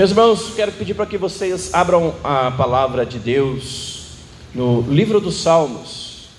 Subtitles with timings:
[0.00, 4.14] Meus irmãos, quero pedir para que vocês abram a palavra de Deus
[4.54, 6.30] no livro dos Salmos,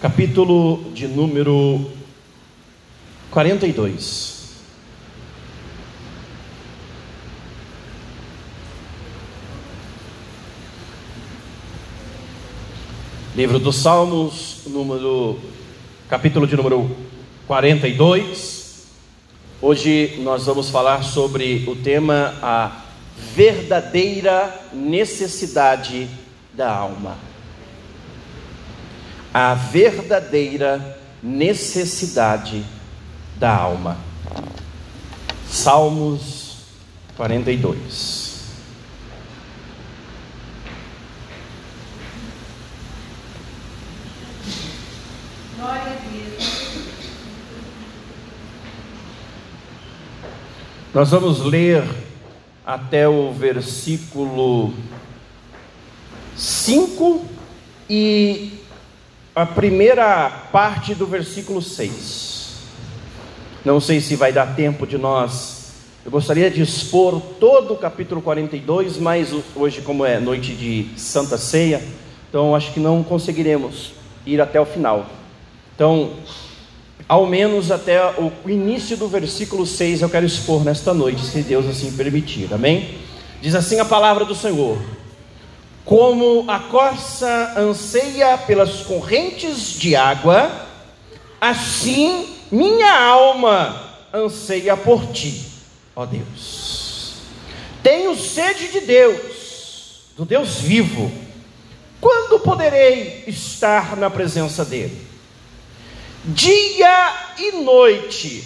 [0.00, 1.90] capítulo de número
[3.32, 4.52] 42.
[13.34, 15.40] Livro dos Salmos, número
[16.08, 16.88] capítulo de número
[17.48, 18.86] 42.
[19.60, 22.81] Hoje nós vamos falar sobre o tema a
[23.16, 26.08] verdadeira necessidade
[26.52, 27.16] da alma.
[29.32, 32.64] A verdadeira necessidade
[33.36, 33.96] da alma.
[35.48, 36.56] Salmos
[37.16, 38.32] 42.
[50.94, 51.84] Nós vamos ler
[52.64, 54.72] até o versículo
[56.36, 57.24] 5
[57.90, 58.52] e
[59.34, 62.32] a primeira parte do versículo 6.
[63.64, 65.72] Não sei se vai dar tempo de nós.
[66.04, 71.38] Eu gostaria de expor todo o capítulo 42, mas hoje, como é noite de Santa
[71.38, 71.82] Ceia,
[72.28, 73.92] então acho que não conseguiremos
[74.26, 75.06] ir até o final.
[75.74, 76.10] Então,
[77.08, 81.66] ao menos até o início do versículo 6 eu quero expor nesta noite, se Deus
[81.66, 82.98] assim permitir, amém?
[83.40, 84.78] Diz assim a palavra do Senhor:
[85.84, 90.50] Como a corça anseia pelas correntes de água,
[91.40, 95.44] assim minha alma anseia por ti,
[95.96, 97.14] ó Deus.
[97.82, 101.10] Tenho sede de Deus, do Deus vivo.
[102.00, 105.11] Quando poderei estar na presença dele?
[106.24, 108.44] Dia e noite,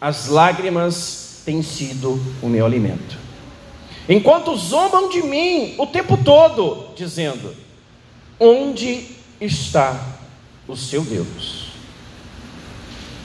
[0.00, 3.18] as lágrimas têm sido o meu alimento.
[4.08, 7.56] Enquanto zombam de mim o tempo todo, dizendo:
[8.38, 9.08] Onde
[9.40, 10.00] está
[10.68, 11.72] o seu Deus?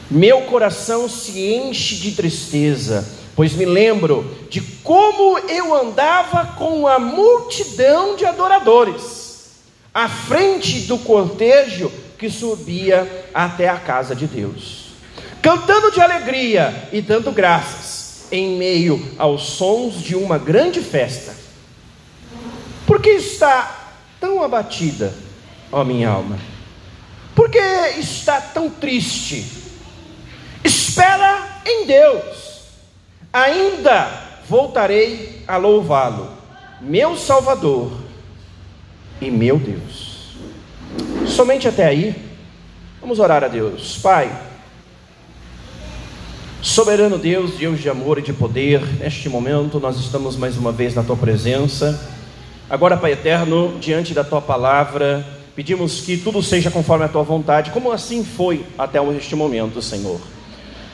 [0.09, 6.97] Meu coração se enche de tristeza, pois me lembro de como eu andava com a
[6.97, 9.51] multidão de adoradores,
[9.93, 14.91] à frente do cortejo que subia até a casa de Deus,
[15.41, 21.35] cantando de alegria e dando graças em meio aos sons de uma grande festa.
[22.85, 25.13] Por que está tão abatida,
[25.71, 26.37] ó minha alma?
[27.35, 27.59] Por que
[27.99, 29.45] está tão triste?
[30.63, 32.63] Espera em Deus,
[33.31, 36.31] ainda voltarei a louvá-lo,
[36.81, 37.91] meu Salvador
[39.21, 40.06] e meu Deus.
[41.27, 42.15] Somente até aí,
[42.99, 43.97] vamos orar a Deus.
[44.01, 44.31] Pai,
[46.61, 50.95] soberano Deus, Deus de amor e de poder, neste momento nós estamos mais uma vez
[50.95, 52.09] na tua presença.
[52.69, 57.71] Agora, Pai eterno, diante da tua palavra, pedimos que tudo seja conforme a tua vontade,
[57.71, 60.19] como assim foi até este momento, Senhor.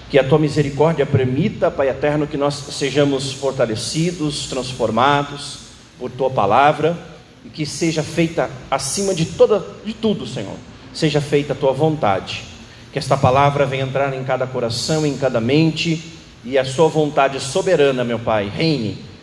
[0.09, 5.59] Que a tua misericórdia permita, Pai eterno, que nós sejamos fortalecidos, transformados
[5.97, 7.12] por tua palavra
[7.45, 10.55] e que seja feita acima de toda de tudo, Senhor.
[10.93, 12.43] Seja feita a tua vontade.
[12.91, 16.13] Que esta palavra venha entrar em cada coração, em cada mente
[16.45, 19.13] e a sua vontade soberana, meu Pai, reine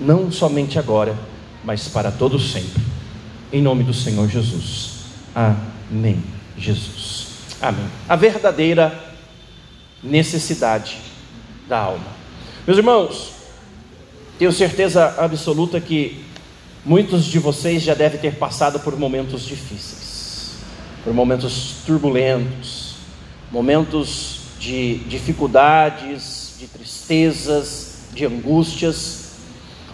[0.00, 1.16] não somente agora,
[1.64, 2.82] mas para todo sempre.
[3.52, 4.98] Em nome do Senhor Jesus.
[5.34, 6.22] Amém.
[6.56, 7.28] Jesus.
[7.60, 7.86] Amém.
[8.08, 9.06] A verdadeira
[10.02, 10.98] necessidade
[11.68, 12.06] da alma.
[12.66, 13.32] Meus irmãos,
[14.38, 16.24] tenho certeza absoluta que
[16.84, 20.52] Muitos de vocês já devem ter passado por momentos difíceis,
[21.02, 22.94] por momentos turbulentos,
[23.50, 29.32] momentos de dificuldades, de tristezas, de angústias,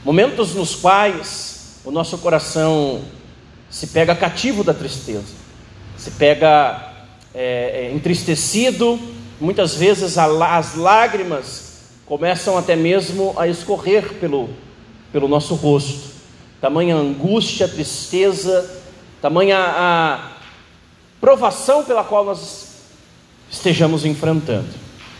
[0.04, 3.00] momentos nos quais o nosso coração
[3.70, 5.34] se pega cativo da tristeza,
[5.96, 6.92] se pega
[7.34, 9.00] é, é entristecido,
[9.40, 14.50] muitas vezes as lágrimas começam até mesmo a escorrer pelo,
[15.10, 16.13] pelo nosso rosto
[16.64, 18.80] tamanha angústia, tristeza,
[19.20, 20.30] tamanha a
[21.20, 22.68] provação pela qual nós
[23.50, 24.70] estejamos enfrentando.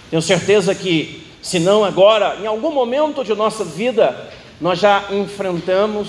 [0.09, 6.09] Tenho certeza que, se não agora, em algum momento de nossa vida, nós já enfrentamos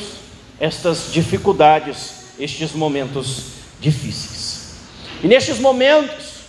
[0.57, 3.47] estas dificuldades, estes momentos
[3.81, 4.77] difíceis.
[5.21, 6.45] E nestes momentos,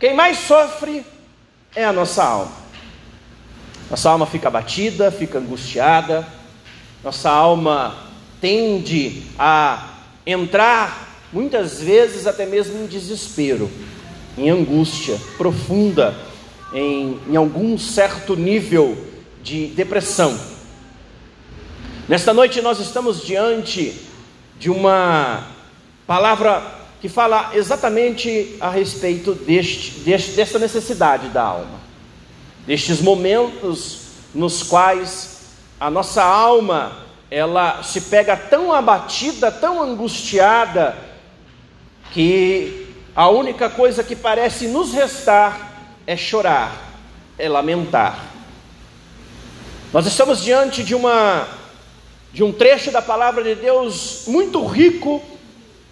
[0.00, 1.06] quem mais sofre
[1.72, 2.52] é a nossa alma.
[3.88, 6.26] Nossa alma fica abatida, fica angustiada,
[7.04, 8.07] nossa alma
[8.40, 9.94] tende a
[10.26, 13.70] entrar, muitas vezes até mesmo em desespero,
[14.36, 16.14] em angústia profunda,
[16.72, 18.96] em, em algum certo nível
[19.42, 20.38] de depressão.
[22.08, 23.94] Nesta noite nós estamos diante
[24.58, 25.46] de uma
[26.06, 31.80] palavra que fala exatamente a respeito deste, deste, desta necessidade da alma,
[32.66, 34.00] destes momentos
[34.34, 35.38] nos quais
[35.78, 40.96] a nossa alma ela se pega tão abatida, tão angustiada,
[42.12, 45.72] que a única coisa que parece nos restar
[46.06, 46.72] é chorar,
[47.38, 48.24] é lamentar.
[49.92, 51.46] Nós estamos diante de uma
[52.32, 55.22] de um trecho da palavra de Deus muito rico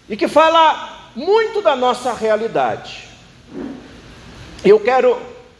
[0.08, 3.08] e que fala muito da nossa realidade.
[4.64, 5.18] Eu quero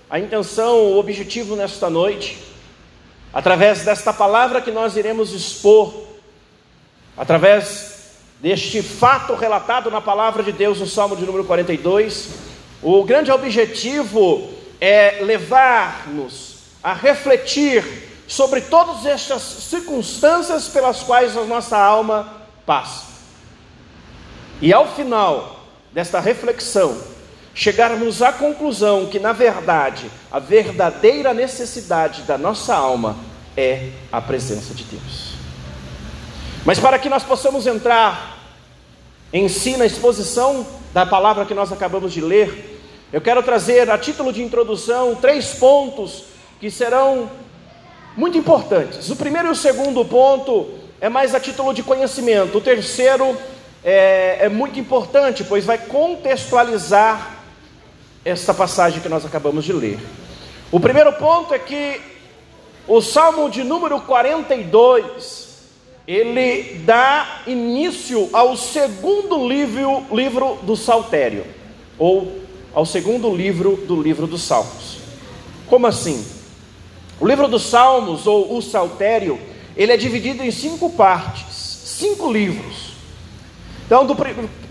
[0.09, 2.39] a intenção, o objetivo nesta noite,
[3.37, 5.93] através desta palavra que nós iremos expor,
[7.15, 12.31] através deste fato relatado na palavra de Deus no Salmo de número 42,
[12.83, 14.49] o grande objetivo
[14.81, 17.85] é levar-nos a refletir
[18.27, 23.05] sobre todas estas circunstâncias pelas quais a nossa alma passa.
[24.63, 25.61] E ao final
[25.93, 26.99] desta reflexão,
[27.57, 33.17] chegarmos à conclusão que, na verdade, a verdadeira necessidade da nossa alma
[33.57, 35.33] é a presença de Deus.
[36.67, 38.37] Mas para que nós possamos entrar
[39.33, 42.79] em si na exposição da palavra que nós acabamos de ler,
[43.11, 46.25] eu quero trazer a título de introdução três pontos
[46.61, 47.31] que serão
[48.15, 49.09] muito importantes.
[49.09, 52.59] O primeiro e o segundo ponto é mais a título de conhecimento.
[52.59, 53.35] O terceiro
[53.83, 57.36] é, é muito importante, pois vai contextualizar
[58.27, 60.01] esta passagem que nós acabamos de ler.
[60.73, 62.01] O primeiro ponto é que
[62.89, 65.47] o Salmo de número 42,
[66.09, 71.47] ele dá início ao segundo livro, livro do Saltério,
[71.97, 72.41] ou
[72.75, 74.99] ao segundo livro do livro dos Salmos.
[75.69, 76.27] Como assim?
[77.21, 79.39] O livro dos Salmos, ou o Saltério,
[79.77, 82.86] ele é dividido em cinco partes, cinco livros.
[83.87, 84.17] Então, do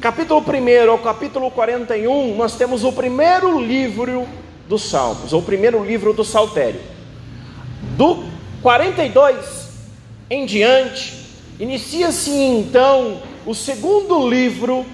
[0.02, 4.28] capítulo 1 ao capítulo 41, nós temos o primeiro livro
[4.68, 6.82] dos Salmos, ou o primeiro livro do Saltério.
[7.96, 8.26] Do
[8.62, 9.70] 42
[10.30, 14.86] em diante, inicia-se então o segundo livro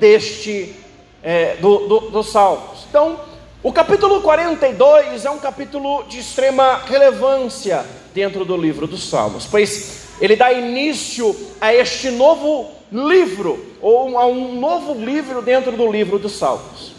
[0.00, 0.74] deste
[1.22, 2.84] é, do, do, dos Salmos.
[2.90, 3.20] Então,
[3.62, 9.97] o capítulo 42 é um capítulo de extrema relevância dentro do livro dos Salmos, pois
[10.20, 16.18] ele dá início a este novo livro, ou a um novo livro dentro do livro
[16.18, 16.92] dos Salmos.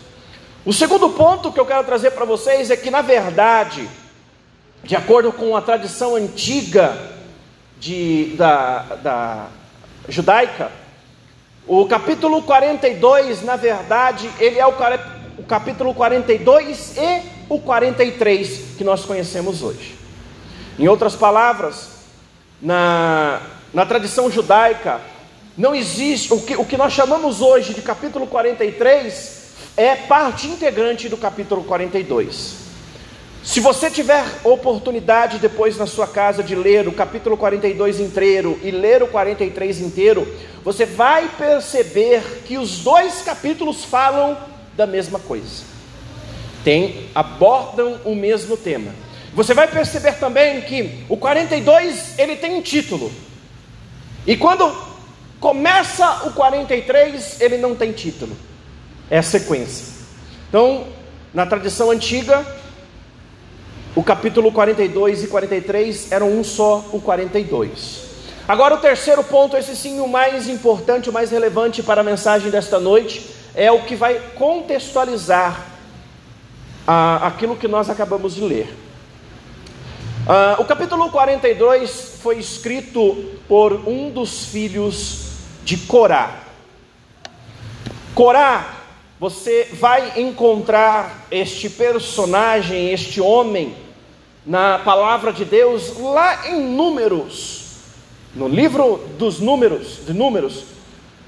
[0.65, 3.89] O segundo ponto que eu quero trazer para vocês é que, na verdade,
[4.83, 6.97] de acordo com a tradição antiga
[7.79, 9.47] de, da, da
[10.07, 10.71] judaica,
[11.67, 14.73] o capítulo 42, na verdade, ele é o
[15.39, 19.95] o capítulo 42 e o 43 que nós conhecemos hoje.
[20.77, 21.98] Em outras palavras,
[22.61, 23.41] na,
[23.73, 25.01] na tradição judaica,
[25.57, 29.39] não existe, o que, o que nós chamamos hoje de capítulo 43
[29.75, 32.69] é parte integrante do capítulo 42.
[33.43, 38.69] Se você tiver oportunidade depois na sua casa de ler o capítulo 42 inteiro e
[38.69, 40.27] ler o 43 inteiro,
[40.63, 44.37] você vai perceber que os dois capítulos falam
[44.75, 45.63] da mesma coisa.
[46.63, 48.91] Tem, abordam o mesmo tema.
[49.33, 53.11] Você vai perceber também que o 42 ele tem um título.
[54.25, 54.75] E quando
[55.39, 58.35] começa o 43, ele não tem título.
[59.09, 59.87] É a sequência.
[60.49, 60.87] Então,
[61.33, 62.45] na tradição antiga,
[63.95, 68.09] o capítulo 42 e 43 eram um só, o 42.
[68.47, 72.49] Agora, o terceiro ponto, esse sim, o mais importante, o mais relevante para a mensagem
[72.49, 75.67] desta noite, é o que vai contextualizar
[76.87, 78.88] ah, aquilo que nós acabamos de ler.
[80.31, 85.31] Ah, o capítulo 42 foi escrito por um dos filhos
[85.63, 86.43] de Corá.
[88.13, 88.75] Corá,
[89.19, 93.75] você vai encontrar este personagem, este homem,
[94.45, 97.77] na palavra de Deus, lá em Números,
[98.35, 100.63] no livro dos Números, de Números,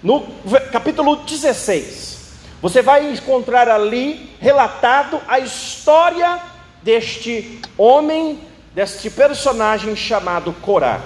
[0.03, 0.27] no
[0.71, 2.35] capítulo 16.
[2.61, 6.39] Você vai encontrar ali relatado a história
[6.83, 11.01] deste homem, deste personagem chamado Corá.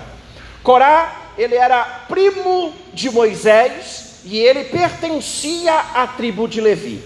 [0.64, 7.04] Corá, ele era primo de Moisés e ele pertencia à tribo de Levi.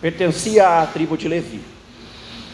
[0.00, 1.60] Pertencia à tribo de Levi.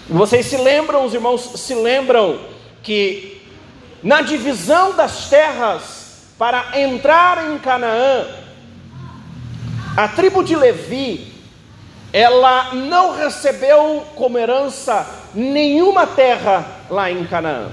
[0.08, 2.40] Vocês se lembram, os irmãos se lembram
[2.82, 3.42] que
[4.02, 6.00] na divisão das terras
[6.38, 8.26] para entrar em Canaã,
[9.96, 11.29] a tribo de Levi,
[12.12, 17.70] ela não recebeu como herança nenhuma terra lá em Canaã.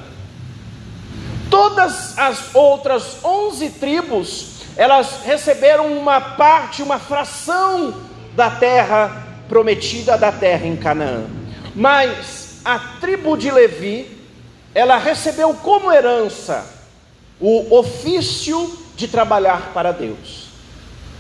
[1.50, 8.02] Todas as outras onze tribos, elas receberam uma parte, uma fração
[8.36, 11.26] da terra prometida da terra em Canaã.
[11.74, 14.18] Mas a tribo de Levi,
[14.76, 16.66] ela recebeu como herança
[17.40, 20.47] o ofício de trabalhar para Deus,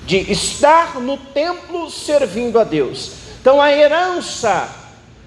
[0.07, 3.11] de estar no templo servindo a Deus.
[3.41, 4.69] Então a herança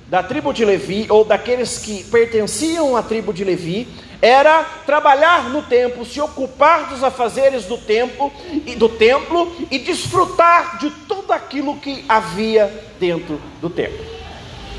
[0.06, 3.86] da tribo de Levi, ou daqueles que pertenciam à tribo de Levi,
[4.22, 8.32] era trabalhar no templo, se ocupar dos afazeres do templo
[8.66, 14.04] e do templo e desfrutar de tudo aquilo que havia dentro do templo.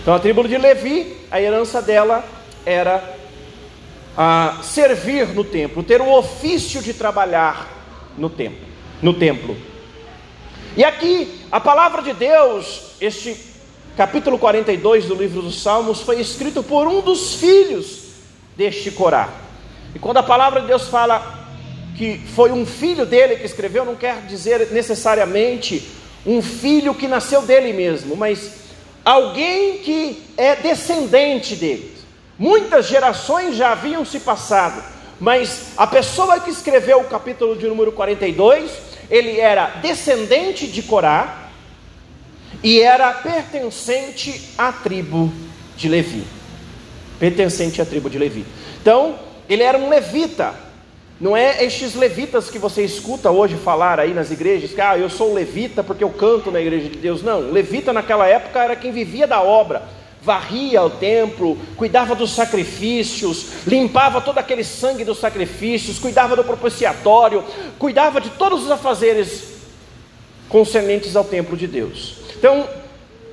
[0.02, 2.26] Então a tribo de Levi, a herança dela
[2.66, 3.18] era
[4.18, 7.70] a servir no templo, ter o ofício de trabalhar
[8.18, 8.68] no templo,
[9.00, 9.71] no templo.
[10.76, 13.38] E aqui a palavra de Deus, este
[13.98, 18.04] capítulo 42 do livro dos Salmos foi escrito por um dos filhos
[18.56, 19.30] deste Corá.
[19.94, 21.50] E quando a palavra de Deus fala
[21.98, 25.90] que foi um filho dele que escreveu, não quer dizer necessariamente
[26.26, 28.52] um filho que nasceu dele mesmo, mas
[29.04, 31.94] alguém que é descendente dele.
[32.40, 34.82] Muitas gerações já haviam se passado,
[35.20, 41.50] mas a pessoa que escreveu o capítulo de número 42, ele era descendente de Corá
[42.64, 45.32] e era pertencente à tribo
[45.78, 46.42] de Levi
[47.22, 48.44] pertencente à tribo de Levi.
[48.82, 50.56] Então, ele era um levita.
[51.20, 55.08] Não é estes levitas que você escuta hoje falar aí nas igrejas, que ah, eu
[55.08, 57.22] sou levita porque eu canto na igreja de Deus.
[57.22, 59.84] Não, levita naquela época era quem vivia da obra,
[60.22, 67.44] varria o templo, cuidava dos sacrifícios, limpava todo aquele sangue dos sacrifícios, cuidava do propiciatório,
[67.80, 69.46] cuidava de todos os afazeres
[70.48, 72.18] concernentes ao templo de Deus.
[72.38, 72.70] Então,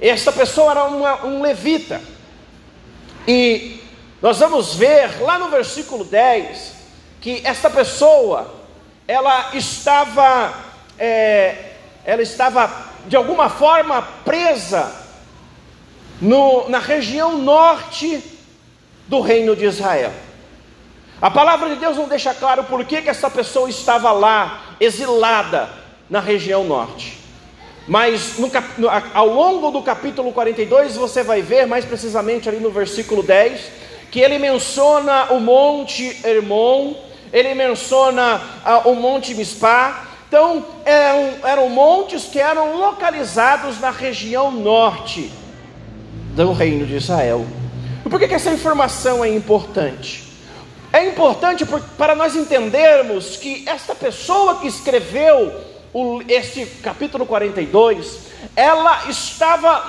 [0.00, 2.00] essa pessoa era uma, um levita.
[3.26, 3.80] E
[4.22, 6.78] nós vamos ver lá no versículo 10
[7.20, 8.54] que esta pessoa
[9.06, 10.54] ela estava
[10.98, 11.72] é,
[12.04, 12.70] ela estava
[13.06, 15.07] de alguma forma presa
[16.20, 18.22] no, na região norte
[19.06, 20.12] do reino de Israel.
[21.20, 25.68] A palavra de Deus não deixa claro por que, que essa pessoa estava lá, exilada
[26.08, 27.18] na região norte.
[27.88, 28.50] Mas no,
[29.14, 33.60] ao longo do capítulo 42, você vai ver, mais precisamente ali no versículo 10,
[34.10, 36.94] que ele menciona o monte Hermon,
[37.32, 40.04] ele menciona ah, o monte Mispá.
[40.28, 45.32] Então, eram, eram montes que eram localizados na região norte
[46.44, 47.46] do reino de Israel.
[48.08, 50.28] Por que, que essa informação é importante?
[50.92, 51.66] É importante
[51.96, 55.52] para nós entendermos que esta pessoa que escreveu
[55.92, 58.20] o, esse capítulo 42,
[58.56, 59.86] ela estava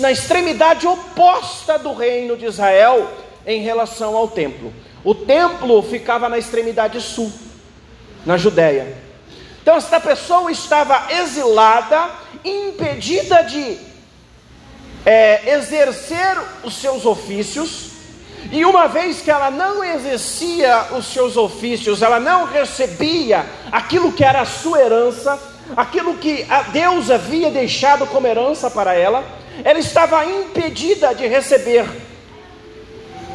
[0.00, 3.10] na extremidade oposta do reino de Israel
[3.46, 4.72] em relação ao templo.
[5.04, 7.32] O templo ficava na extremidade sul,
[8.26, 8.94] na Judéia.
[9.62, 12.10] Então, esta pessoa estava exilada,
[12.44, 13.87] impedida de
[15.04, 17.88] é, exercer os seus ofícios,
[18.50, 24.24] e uma vez que ela não exercia os seus ofícios, ela não recebia aquilo que
[24.24, 25.38] era a sua herança,
[25.76, 29.24] aquilo que Deus havia deixado como herança para ela,
[29.64, 31.86] ela estava impedida de receber,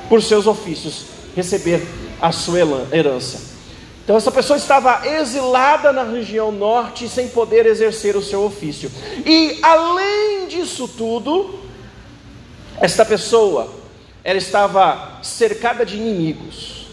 [0.10, 1.05] por seus ofícios,
[1.36, 1.86] receber
[2.22, 2.60] a sua
[2.91, 3.52] herança.
[4.03, 8.91] Então, essa pessoa estava exilada na região norte, sem poder exercer o seu ofício.
[9.25, 11.60] E além disso tudo,
[12.81, 13.69] esta pessoa
[14.24, 16.88] ela estava cercada de inimigos.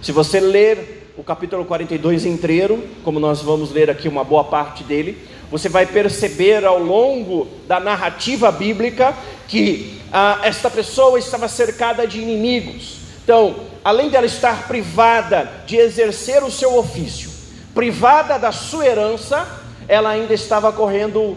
[0.00, 4.82] Se você ler o capítulo 42 inteiro, como nós vamos ler aqui uma boa parte
[4.82, 5.18] dele,
[5.50, 9.14] você vai perceber ao longo da narrativa bíblica
[9.46, 12.98] que ah, esta pessoa estava cercada de inimigos.
[13.22, 13.54] Então,
[13.84, 17.30] além dela estar privada de exercer o seu ofício,
[17.74, 19.46] privada da sua herança,
[19.88, 21.36] ela ainda estava correndo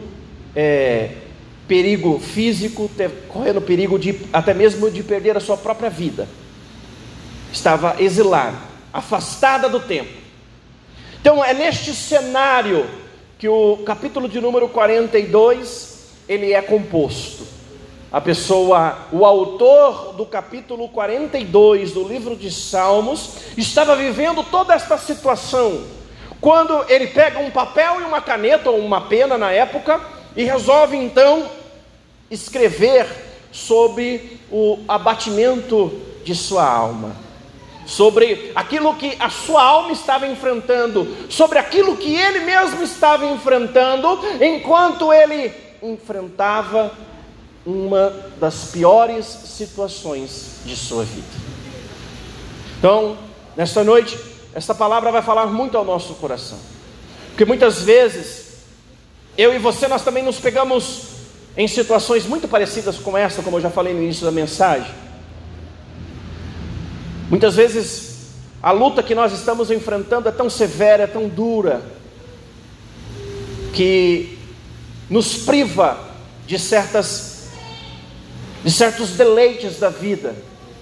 [0.56, 1.12] é,
[1.68, 2.90] perigo físico,
[3.28, 6.28] correndo perigo de até mesmo de perder a sua própria vida.
[7.52, 8.58] Estava exilada,
[8.94, 10.12] afastada do tempo.
[11.20, 12.86] Então é neste cenário
[13.40, 15.96] que o capítulo de número 42
[16.28, 17.55] ele é composto.
[18.16, 24.98] A pessoa, o autor do capítulo 42 do livro de Salmos, estava vivendo toda esta
[24.98, 25.84] situação.
[26.40, 30.00] Quando ele pega um papel e uma caneta ou uma pena na época,
[30.34, 31.46] e resolve então
[32.32, 33.06] escrever
[33.52, 35.92] sobre o abatimento
[36.24, 37.18] de sua alma,
[37.86, 44.18] sobre aquilo que a sua alma estava enfrentando, sobre aquilo que ele mesmo estava enfrentando,
[44.40, 45.54] enquanto ele
[45.84, 46.94] enfrentava
[47.66, 51.28] uma das piores situações de sua vida.
[52.78, 53.18] Então,
[53.58, 54.18] nesta noite,
[54.54, 56.60] esta palavra vai falar muito ao nosso coração.
[57.30, 58.60] Porque muitas vezes,
[59.38, 61.16] eu e você, nós também nos pegamos
[61.58, 64.94] em situações muito parecidas com essa, como eu já falei no início da mensagem.
[67.30, 68.30] Muitas vezes,
[68.62, 71.82] a luta que nós estamos enfrentando é tão severa, é tão dura,
[73.74, 74.38] que
[75.10, 76.00] nos priva
[76.46, 77.35] de certas
[78.66, 80.36] de certos deleites da vida,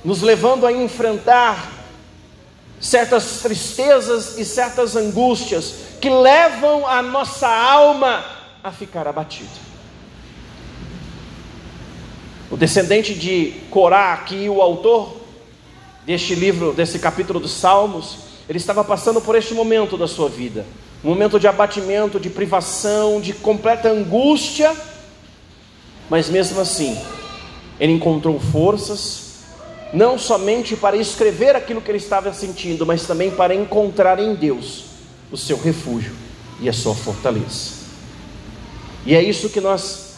[0.06, 1.70] nos levando a enfrentar
[2.80, 8.24] certas tristezas e certas angústias que levam a nossa alma
[8.64, 9.50] a ficar abatida.
[12.50, 15.18] O descendente de Corá, aqui o autor
[16.06, 20.66] deste livro, desse capítulo dos Salmos, ele estava passando por este momento da sua vida,
[21.04, 24.74] um momento de abatimento, de privação, de completa angústia,
[26.10, 26.98] mas mesmo assim,
[27.84, 29.34] ele encontrou forças
[29.92, 34.86] não somente para escrever aquilo que ele estava sentindo, mas também para encontrar em Deus
[35.30, 36.14] o seu refúgio
[36.62, 37.84] e a sua fortaleza.
[39.06, 40.16] E é isso que nós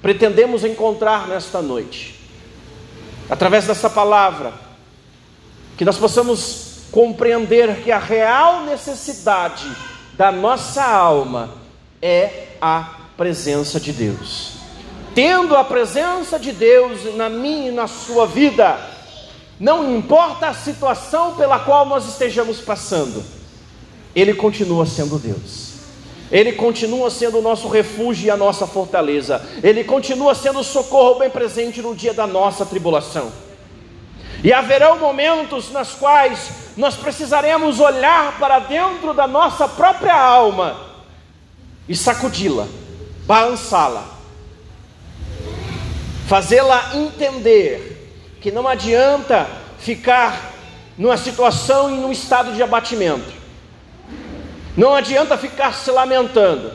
[0.00, 2.14] pretendemos encontrar nesta noite,
[3.28, 4.54] através dessa palavra,
[5.76, 9.68] que nós possamos compreender que a real necessidade
[10.16, 11.54] da nossa alma
[12.00, 14.63] é a presença de Deus.
[15.14, 18.76] Tendo a presença de Deus na minha e na sua vida,
[19.60, 23.22] não importa a situação pela qual nós estejamos passando,
[24.14, 25.74] Ele continua sendo Deus.
[26.32, 29.40] Ele continua sendo o nosso refúgio e a nossa fortaleza.
[29.62, 33.30] Ele continua sendo o socorro bem presente no dia da nossa tribulação.
[34.42, 40.76] E haverão momentos nas quais nós precisaremos olhar para dentro da nossa própria alma
[41.88, 42.66] e sacudi-la,
[43.26, 44.13] balançá-la,
[46.26, 49.46] fazê-la entender que não adianta
[49.78, 50.52] ficar
[50.96, 53.32] numa situação e num estado de abatimento.
[54.76, 56.72] Não adianta ficar se lamentando.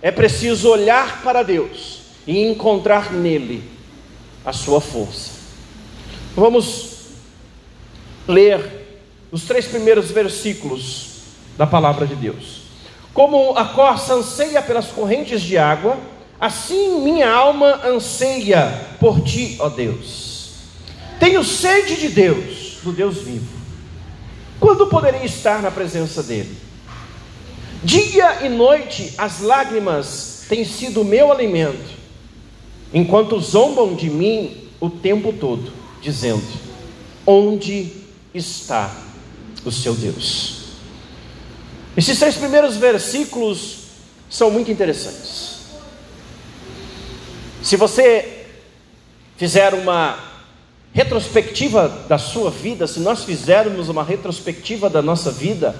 [0.00, 3.62] É preciso olhar para Deus e encontrar nele
[4.44, 5.32] a sua força.
[6.34, 6.96] Vamos
[8.28, 8.86] ler
[9.32, 11.16] os três primeiros versículos
[11.56, 12.62] da palavra de Deus.
[13.12, 15.96] Como a corça anseia pelas correntes de água,
[16.40, 20.50] assim minha alma anseia por ti, ó Deus.
[21.18, 23.56] Tenho sede de Deus, do Deus vivo.
[24.60, 26.56] Quando poderei estar na presença dEle?
[27.82, 31.90] Dia e noite as lágrimas têm sido meu alimento,
[32.92, 36.46] enquanto zombam de mim o tempo todo, dizendo:
[37.26, 37.92] Onde
[38.34, 38.94] está
[39.64, 40.56] o seu Deus?
[41.96, 43.78] Esses três primeiros versículos
[44.28, 45.55] são muito interessantes.
[47.66, 48.44] Se você
[49.36, 50.20] fizer uma
[50.94, 55.74] retrospectiva da sua vida, se nós fizermos uma retrospectiva da nossa vida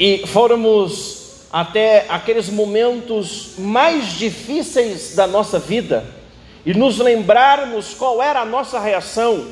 [0.00, 6.04] e formos até aqueles momentos mais difíceis da nossa vida
[6.66, 9.46] e nos lembrarmos qual era a nossa reação,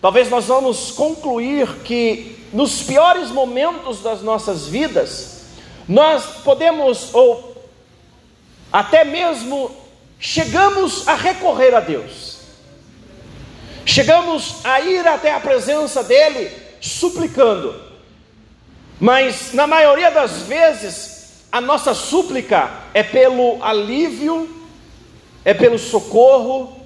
[0.00, 5.46] talvez nós vamos concluir que nos piores momentos das nossas vidas,
[5.88, 7.56] nós podemos ou
[8.72, 9.84] até mesmo
[10.18, 12.36] chegamos a recorrer a Deus.
[13.84, 16.50] Chegamos a ir até a presença dele
[16.80, 17.74] suplicando,
[18.98, 24.48] mas na maioria das vezes a nossa súplica é pelo alívio,
[25.44, 26.84] é pelo socorro.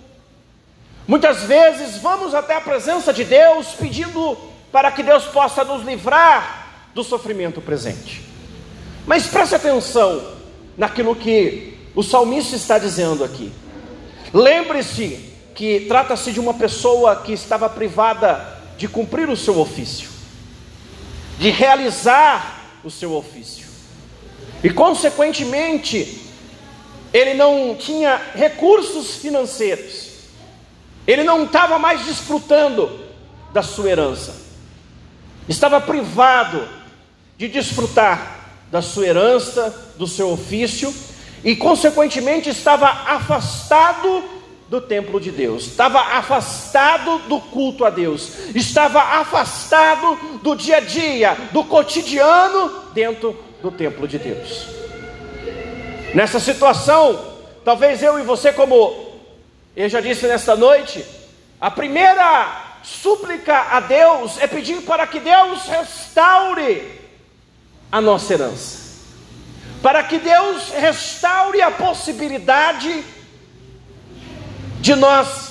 [1.08, 4.36] Muitas vezes vamos até a presença de Deus pedindo
[4.70, 8.22] para que Deus possa nos livrar do sofrimento presente.
[9.06, 10.34] Mas preste atenção
[10.76, 13.52] naquilo que o salmista está dizendo aqui.
[14.32, 20.08] Lembre-se que trata-se de uma pessoa que estava privada de cumprir o seu ofício,
[21.38, 23.66] de realizar o seu ofício,
[24.64, 26.22] e consequentemente,
[27.12, 30.08] ele não tinha recursos financeiros,
[31.06, 32.98] ele não estava mais desfrutando
[33.52, 34.34] da sua herança,
[35.46, 36.66] estava privado
[37.36, 38.38] de desfrutar
[38.70, 40.94] da sua herança, do seu ofício,
[41.44, 44.22] e consequentemente estava afastado
[44.68, 50.80] do templo de Deus, estava afastado do culto a Deus, estava afastado do dia a
[50.80, 54.68] dia, do cotidiano dentro do templo de Deus.
[56.14, 57.18] Nessa situação,
[57.64, 59.10] talvez eu e você, como
[59.76, 61.04] eu já disse nesta noite,
[61.60, 67.00] a primeira súplica a Deus é pedir para que Deus restaure
[67.90, 68.79] a nossa herança,
[69.82, 73.04] para que Deus restaure a possibilidade
[74.80, 75.50] de nós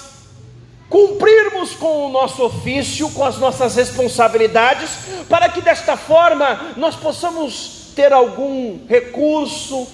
[0.89, 4.89] cumprirmos com o nosso ofício, com as nossas responsabilidades,
[5.28, 9.88] para que desta forma nós possamos ter algum recurso,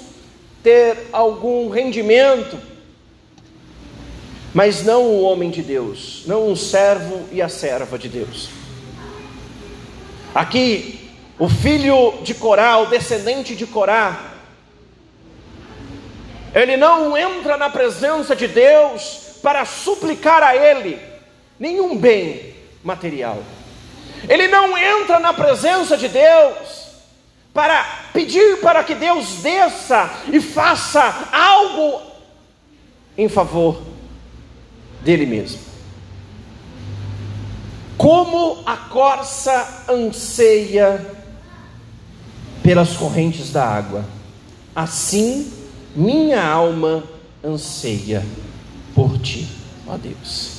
[0.63, 2.58] ter algum rendimento.
[4.54, 8.50] Mas não o homem de Deus, não o servo e a serva de Deus.
[10.34, 11.05] Aqui,
[11.38, 14.36] o filho de Corá, o descendente de Corá,
[16.56, 20.98] ele não entra na presença de Deus para suplicar a Ele
[21.60, 23.43] nenhum bem material.
[24.30, 26.86] Ele não entra na presença de Deus
[27.54, 32.02] para pedir para que Deus desça e faça algo
[33.17, 33.82] em favor
[35.02, 35.60] dele mesmo.
[37.98, 41.24] Como a corça anseia
[42.65, 44.04] pelas correntes da água,
[44.75, 45.54] assim
[45.95, 47.04] minha alma
[47.43, 48.25] anseia
[48.95, 49.47] por ti,
[49.86, 50.54] ó Deus.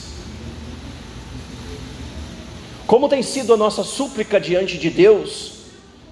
[2.86, 5.54] Como tem sido a nossa súplica diante de Deus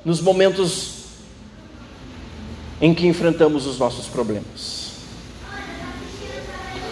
[0.05, 0.95] nos momentos
[2.81, 4.95] em que enfrentamos os nossos problemas?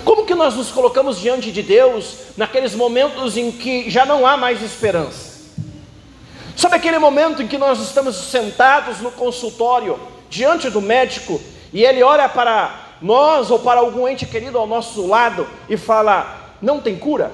[0.05, 4.37] Como que nós nos colocamos diante de Deus naqueles momentos em que já não há
[4.37, 5.32] mais esperança?
[6.63, 9.99] Sabe aquele momento em que nós estamos sentados no consultório
[10.31, 11.41] diante do médico
[11.73, 16.55] e ele olha para nós ou para algum ente querido ao nosso lado e fala:
[16.63, 17.33] não tem cura?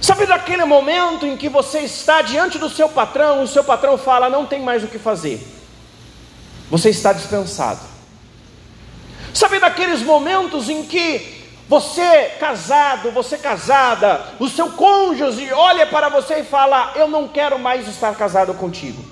[0.00, 4.28] Sabe daquele momento em que você está diante do seu patrão, o seu patrão fala:
[4.28, 5.40] não tem mais o que fazer,
[6.68, 7.82] você está dispensado.
[9.32, 11.33] Sabe daqueles momentos em que
[11.68, 17.58] você casado, você casada, o seu cônjuge olha para você e fala: Eu não quero
[17.58, 19.02] mais estar casado contigo.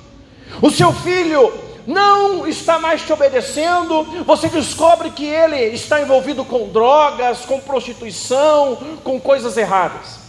[0.60, 1.52] O seu filho
[1.86, 8.78] não está mais te obedecendo, você descobre que ele está envolvido com drogas, com prostituição,
[9.02, 10.20] com coisas erradas.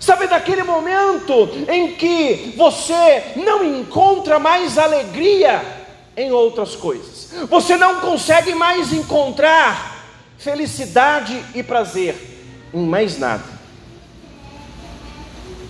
[0.00, 5.62] Sabe daquele momento em que você não encontra mais alegria
[6.16, 9.93] em outras coisas, você não consegue mais encontrar
[10.44, 12.14] felicidade e prazer
[12.74, 13.42] em mais nada.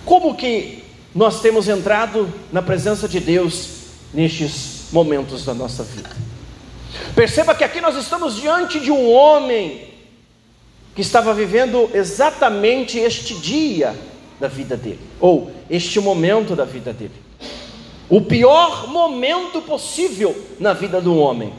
[0.03, 0.83] Como que
[1.15, 3.69] nós temos entrado na presença de Deus
[4.13, 6.09] nestes momentos da nossa vida.
[7.15, 9.93] Perceba que aqui nós estamos diante de um homem
[10.93, 13.95] que estava vivendo exatamente este dia
[14.39, 17.13] da vida dele, ou este momento da vida dele.
[18.09, 21.53] O pior momento possível na vida do homem.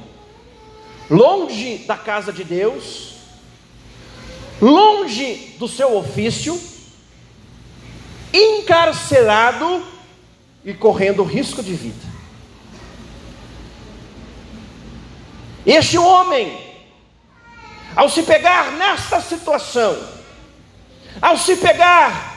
[1.09, 3.15] Longe da casa de Deus,
[4.61, 6.61] longe do seu ofício,
[8.33, 9.87] encarcerado
[10.65, 12.05] e correndo risco de vida.
[15.65, 16.59] Este homem,
[17.95, 19.97] ao se pegar nesta situação,
[21.23, 22.37] ao se pegar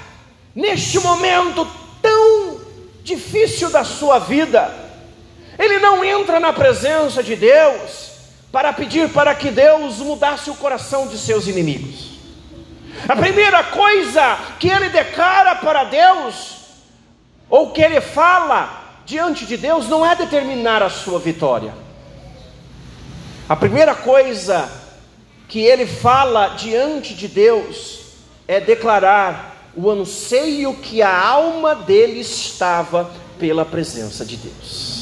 [0.54, 1.68] neste momento
[2.02, 2.62] tão
[3.04, 4.74] difícil da sua vida,
[5.58, 8.09] ele não entra na presença de Deus
[8.52, 12.20] para pedir para que Deus mudasse o coração de seus inimigos.
[13.08, 16.58] A primeira coisa que ele declara para Deus,
[17.50, 21.74] ou que ele fala diante de Deus, não é determinar a sua vitória
[23.50, 24.70] a primeira coisa
[25.48, 28.02] que ele fala diante de Deus
[28.48, 33.10] é declarar o anseio que a alma dele estava
[33.40, 34.99] pela presença de Deus.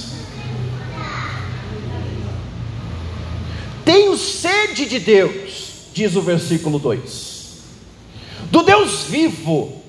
[3.87, 7.57] Tenho sede de Deus, diz o versículo 2,
[8.51, 9.81] do Deus vivo.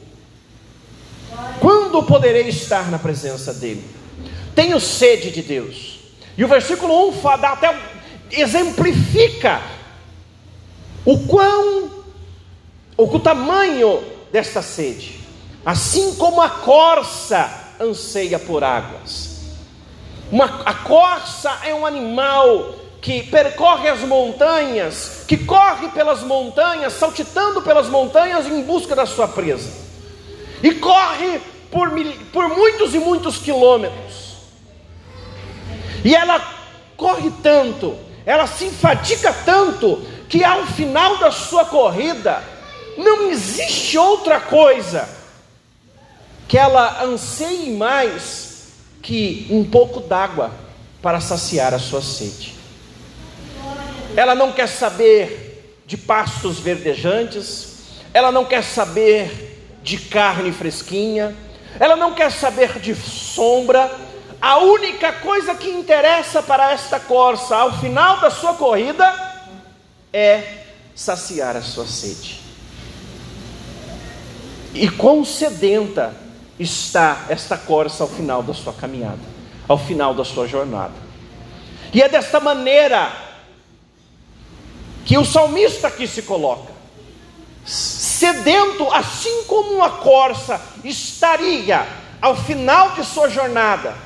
[1.59, 3.85] Quando poderei estar na presença dele?
[4.55, 5.99] Tenho sede de Deus.
[6.37, 7.77] E o versículo 1 dá até
[8.31, 9.61] exemplifica
[11.05, 11.91] o quão,
[12.97, 15.19] o tamanho desta sede.
[15.67, 19.41] Assim como a corça anseia por águas.
[20.31, 27.63] Uma, a corça é um animal que percorre as montanhas, que corre pelas montanhas, saltitando
[27.63, 29.71] pelas montanhas em busca da sua presa.
[30.63, 31.91] E corre por,
[32.33, 34.37] por muitos e muitos quilômetros.
[36.05, 36.41] E ela
[36.97, 42.43] corre tanto ela se enfadiga tanto que ao final da sua corrida
[42.99, 45.09] não existe outra coisa
[46.47, 48.67] que ela anseie mais
[49.01, 50.53] que um pouco d'água
[51.01, 52.58] para saciar a sua sede.
[54.19, 61.37] Ela não quer saber de pastos verdejantes, ela não quer saber de carne fresquinha,
[61.79, 63.89] ela não quer saber de sombra,
[64.41, 69.09] a única coisa que interessa para esta corça ao final da sua corrida
[70.13, 70.65] é
[70.97, 72.41] saciar a sua sede.
[74.75, 76.13] e quão sedenta
[76.59, 79.23] está esta corça ao final da sua caminhada,
[79.69, 80.95] ao final da sua jornada.
[81.95, 83.28] E é desta maneira
[85.09, 86.71] que o salmista aqui se coloca,
[87.65, 91.87] sedento, assim como uma corça estaria
[92.21, 93.97] ao final de sua jornada,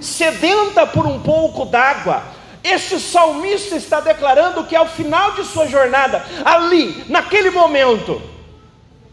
[0.00, 2.22] sedenta por um pouco d'água,
[2.62, 8.22] este salmista está declarando que ao final de sua jornada, ali, naquele momento,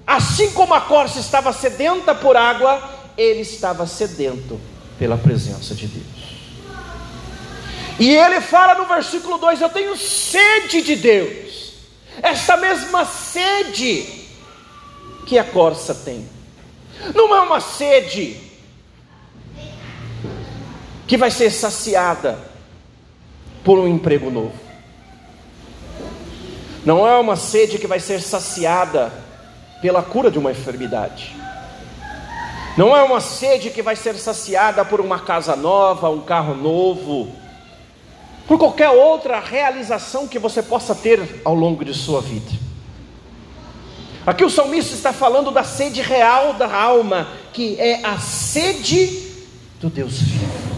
[0.06, 4.62] assim como a corça estava sedenta por água, ele estava sedento
[5.00, 6.13] pela presença de Deus.
[8.00, 11.74] E ele fala no versículo 2: Eu tenho sede de Deus,
[12.22, 14.06] essa mesma sede
[15.26, 16.28] que a corça tem.
[17.14, 18.38] Não é uma sede
[21.08, 22.40] que vai ser saciada
[23.64, 24.54] por um emprego novo.
[26.86, 29.12] Não é uma sede que vai ser saciada
[29.82, 31.36] pela cura de uma enfermidade.
[32.78, 37.32] Não é uma sede que vai ser saciada por uma casa nova, um carro novo,
[38.48, 42.52] por qualquer outra realização que você possa ter ao longo de sua vida.
[44.26, 49.32] Aqui o salmista está falando da sede real da alma, que é a sede
[49.80, 50.74] do Deus vivo.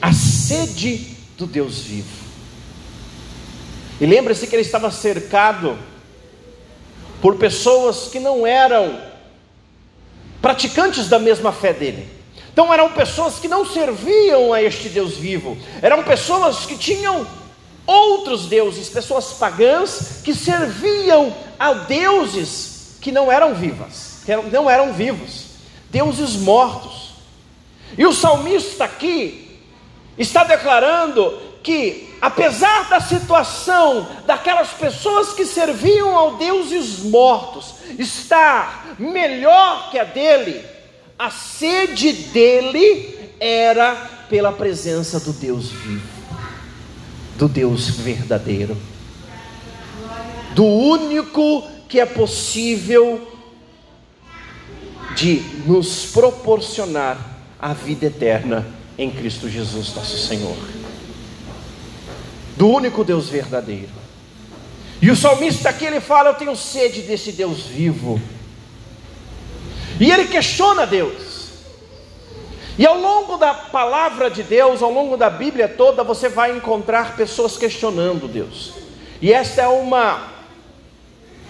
[0.00, 2.22] A sede do Deus vivo.
[4.00, 5.78] E lembre-se que ele estava cercado
[7.20, 8.98] por pessoas que não eram
[10.40, 12.08] praticantes da mesma fé dele.
[12.52, 17.26] Então eram pessoas que não serviam a este Deus vivo, eram pessoas que tinham
[17.86, 24.92] outros deuses, pessoas pagãs que serviam a deuses que não eram vivas, que não eram
[24.92, 25.46] vivos,
[25.90, 27.12] deuses mortos.
[27.96, 29.60] E o salmista aqui
[30.16, 39.90] está declarando que, apesar da situação daquelas pessoas que serviam ao deuses mortos estar melhor
[39.90, 40.64] que a dele,
[41.18, 43.94] a sede dele era
[44.28, 46.22] pela presença do Deus vivo
[47.42, 48.76] do Deus verdadeiro,
[50.54, 53.28] do único que é possível
[55.16, 57.18] de nos proporcionar
[57.58, 60.56] a vida eterna em Cristo Jesus, nosso Senhor.
[62.56, 63.90] Do único Deus verdadeiro.
[65.00, 68.20] E o salmista aqui ele fala: Eu tenho sede desse Deus vivo.
[70.00, 71.32] E ele questiona Deus.
[72.78, 77.16] E ao longo da palavra de Deus, ao longo da Bíblia toda, você vai encontrar
[77.16, 78.72] pessoas questionando Deus.
[79.20, 80.32] E esta é uma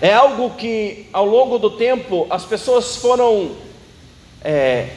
[0.01, 3.53] é algo que ao longo do tempo as pessoas foram
[4.43, 4.89] é,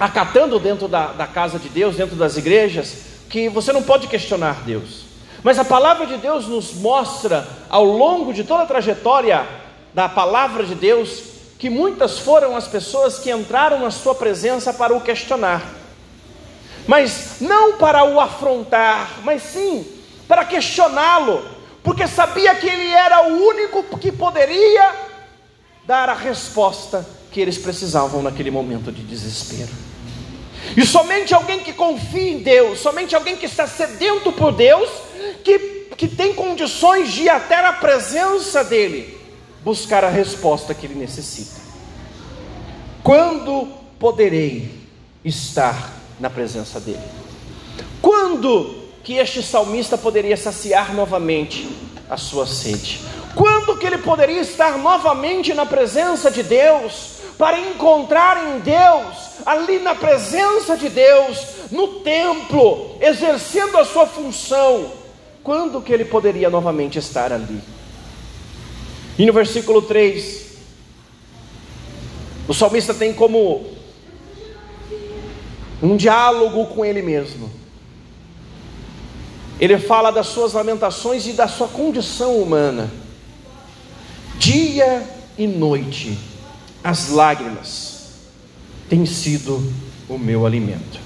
[0.00, 4.62] acatando dentro da, da casa de Deus, dentro das igrejas, que você não pode questionar
[4.64, 5.02] Deus.
[5.42, 9.46] Mas a palavra de Deus nos mostra ao longo de toda a trajetória
[9.92, 11.31] da palavra de Deus
[11.62, 15.62] que muitas foram as pessoas que entraram na sua presença para o questionar,
[16.88, 19.86] mas não para o afrontar, mas sim
[20.26, 21.40] para questioná-lo,
[21.80, 24.92] porque sabia que ele era o único que poderia
[25.86, 29.70] dar a resposta que eles precisavam naquele momento de desespero.
[30.76, 34.90] E somente alguém que confia em Deus, somente alguém que está sedento por Deus,
[35.44, 39.21] que, que tem condições de ir até a presença dEle,
[39.64, 41.60] buscar a resposta que ele necessita.
[43.02, 44.70] Quando poderei
[45.24, 47.02] estar na presença dele?
[48.00, 51.68] Quando que este salmista poderia saciar novamente
[52.08, 53.00] a sua sede?
[53.34, 59.78] Quando que ele poderia estar novamente na presença de Deus, para encontrar em Deus, ali
[59.78, 64.92] na presença de Deus, no templo, exercendo a sua função?
[65.42, 67.60] Quando que ele poderia novamente estar ali?
[69.18, 70.46] E no versículo 3,
[72.48, 73.66] o salmista tem como
[75.82, 77.50] um diálogo com ele mesmo.
[79.60, 82.90] Ele fala das suas lamentações e da sua condição humana.
[84.38, 85.06] Dia
[85.38, 86.18] e noite,
[86.82, 88.10] as lágrimas
[88.88, 89.62] têm sido
[90.08, 91.00] o meu alimento.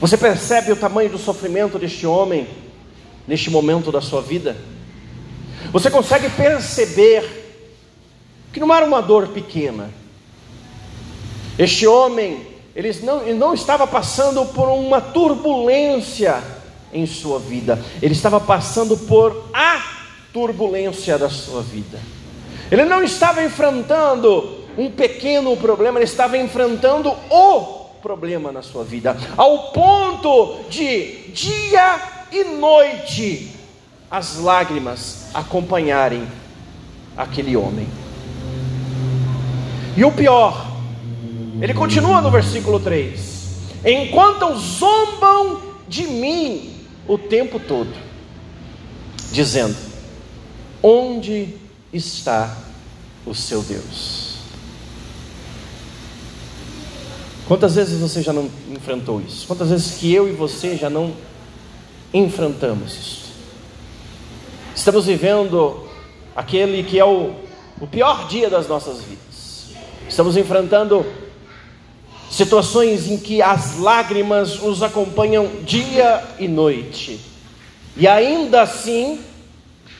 [0.00, 2.48] Você percebe o tamanho do sofrimento deste homem
[3.26, 4.56] neste momento da sua vida?
[5.76, 7.22] Você consegue perceber
[8.50, 9.90] que não era uma dor pequena.
[11.58, 16.42] Este homem, ele não, ele não estava passando por uma turbulência
[16.94, 19.82] em sua vida, ele estava passando por a
[20.32, 22.00] turbulência da sua vida.
[22.70, 29.14] Ele não estava enfrentando um pequeno problema, ele estava enfrentando o problema na sua vida,
[29.36, 32.00] ao ponto de dia
[32.32, 33.55] e noite
[34.10, 36.26] as lágrimas acompanharem
[37.16, 37.88] aquele homem.
[39.96, 40.72] E o pior,
[41.60, 43.46] ele continua no versículo 3:
[43.84, 46.70] Enquanto zombam de mim
[47.08, 47.92] o tempo todo,
[49.32, 49.76] dizendo:
[50.82, 51.54] Onde
[51.92, 52.56] está
[53.24, 54.36] o seu Deus?
[57.48, 59.46] Quantas vezes você já não enfrentou isso?
[59.46, 61.14] Quantas vezes que eu e você já não
[62.12, 63.25] enfrentamos isso?
[64.76, 65.88] Estamos vivendo
[66.36, 67.34] aquele que é o,
[67.80, 69.70] o pior dia das nossas vidas.
[70.06, 71.04] Estamos enfrentando
[72.30, 77.18] situações em que as lágrimas nos acompanham dia e noite.
[77.96, 79.24] E ainda assim,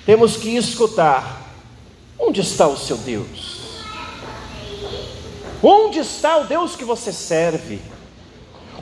[0.05, 1.51] temos que escutar:
[2.19, 3.81] onde está o seu Deus?
[5.63, 7.81] Onde está o Deus que você serve?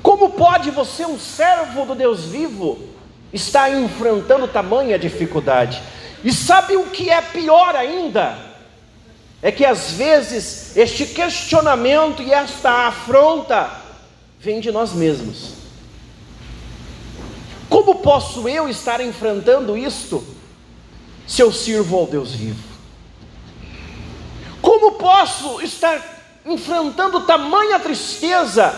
[0.03, 2.94] Como pode você, um servo do Deus vivo,
[3.35, 5.83] estar enfrentando tamanha dificuldade?
[6.25, 8.39] E sabe o que é pior ainda?
[9.43, 13.71] É que às vezes este questionamento e esta afronta
[14.41, 15.53] vem de nós mesmos.
[17.69, 20.25] Como posso eu estar enfrentando isto
[21.27, 22.63] se eu sirvo ao Deus vivo?
[24.63, 26.03] Como posso estar
[26.47, 28.75] enfrentando tamanha tristeza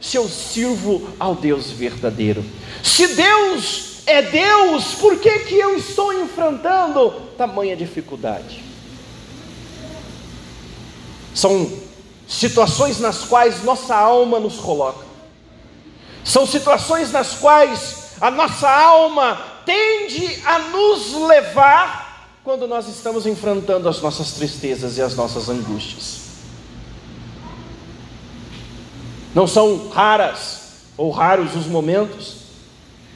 [0.00, 2.44] se eu sirvo ao Deus verdadeiro?
[2.82, 8.62] Se Deus é Deus, por que, que eu estou enfrentando tamanha dificuldade?
[11.34, 11.70] São
[12.28, 15.04] situações nas quais nossa alma nos coloca,
[16.24, 23.88] são situações nas quais a nossa alma tende a nos levar quando nós estamos enfrentando
[23.88, 26.20] as nossas tristezas e as nossas angústias.
[29.34, 30.60] Não são raras
[30.96, 32.39] ou raros os momentos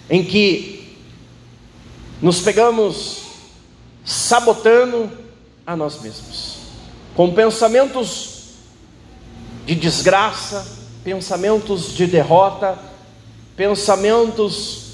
[0.08, 0.96] em que
[2.20, 3.22] nos pegamos
[4.04, 5.10] sabotando
[5.66, 6.56] a nós mesmos,
[7.14, 8.34] com pensamentos
[9.64, 10.66] de desgraça,
[11.02, 12.78] pensamentos de derrota,
[13.56, 14.84] pensamentos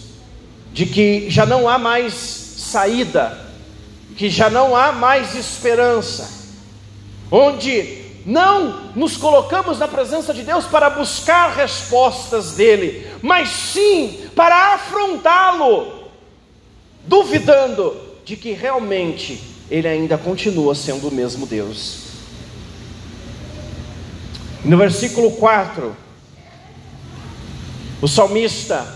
[0.72, 3.46] de que já não há mais saída,
[4.16, 6.30] que já não há mais esperança,
[7.30, 14.74] onde não nos colocamos na presença de Deus para buscar respostas dele, mas sim para
[14.74, 16.04] afrontá-lo,
[17.06, 22.10] duvidando de que realmente ele ainda continua sendo o mesmo Deus.
[24.64, 25.96] No versículo 4,
[28.02, 28.86] o salmista,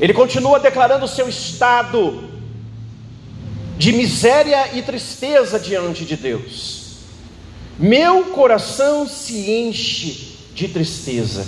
[0.00, 2.28] ele continua declarando o seu estado
[3.78, 6.79] de miséria e tristeza diante de Deus.
[7.80, 11.46] Meu coração se enche de tristeza,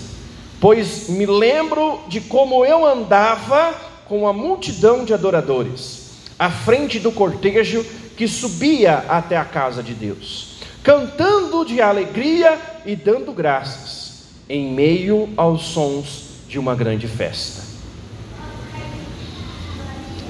[0.59, 3.75] pois me lembro de como eu andava
[4.07, 7.85] com a multidão de adoradores, à frente do cortejo
[8.17, 15.29] que subia até a casa de Deus, cantando de alegria e dando graças, em meio
[15.37, 17.63] aos sons de uma grande festa.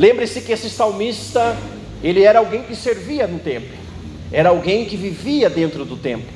[0.01, 1.57] Lembre-se que esse salmista,
[2.03, 3.82] ele era alguém que servia no templo
[4.33, 6.29] era alguém que vivia dentro do templo.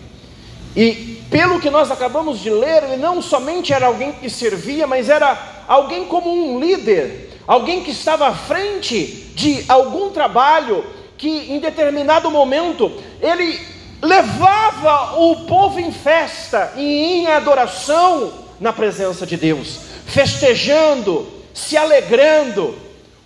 [0.76, 5.08] E pelo que nós acabamos de ler, ele não somente era alguém que servia, mas
[5.08, 10.84] era alguém como um líder, alguém que estava à frente de algum trabalho
[11.16, 13.58] que em determinado momento ele
[14.02, 22.74] levava o povo em festa e em adoração na presença de Deus, festejando, se alegrando,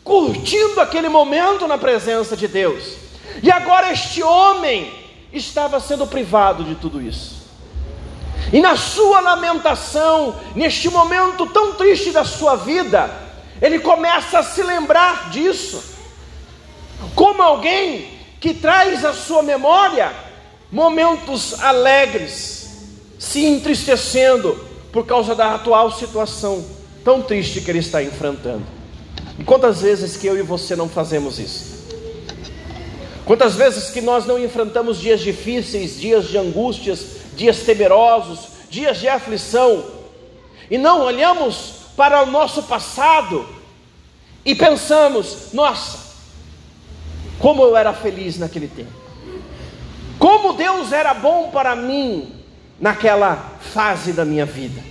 [0.05, 3.10] curtindo aquele momento na presença de Deus.
[3.43, 4.93] E agora este homem
[5.33, 7.41] estava sendo privado de tudo isso.
[8.53, 13.11] E na sua lamentação, neste momento tão triste da sua vida,
[13.61, 15.83] ele começa a se lembrar disso,
[17.15, 20.13] como alguém que traz à sua memória
[20.73, 22.89] momentos alegres,
[23.19, 24.59] se entristecendo
[24.93, 26.65] por causa da atual situação
[27.05, 28.65] tão triste que ele está enfrentando.
[29.39, 31.70] E quantas vezes que eu e você não fazemos isso?
[33.31, 39.07] Quantas vezes que nós não enfrentamos dias difíceis, dias de angústias, dias temerosos, dias de
[39.07, 39.85] aflição,
[40.69, 43.47] e não olhamos para o nosso passado
[44.45, 46.13] e pensamos: nossa,
[47.39, 48.91] como eu era feliz naquele tempo,
[50.19, 52.33] como Deus era bom para mim
[52.81, 54.83] naquela fase da minha vida,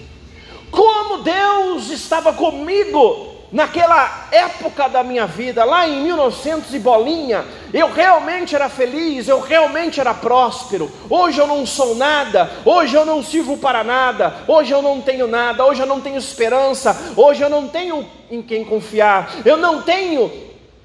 [0.72, 7.92] como Deus estava comigo naquela época da minha vida, lá em 1900 e bolinha, eu
[7.92, 10.92] realmente era feliz, eu realmente era próspero.
[11.10, 15.28] Hoje eu não sou nada, hoje eu não sirvo para nada, hoje eu não tenho
[15.28, 19.82] nada, hoje eu não tenho esperança, hoje eu não tenho em quem confiar, eu não
[19.82, 20.32] tenho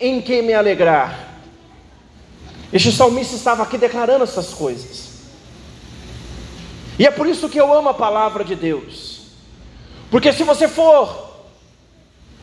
[0.00, 1.32] em que me alegrar.
[2.72, 5.14] Este salmista estava aqui declarando essas coisas.
[6.98, 9.22] E é por isso que eu amo a palavra de Deus.
[10.10, 11.33] Porque se você for